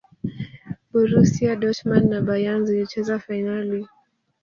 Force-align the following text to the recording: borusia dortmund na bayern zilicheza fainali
borusia 0.91 1.55
dortmund 1.55 2.05
na 2.09 2.19
bayern 2.27 2.65
zilicheza 2.67 3.19
fainali 3.23 3.79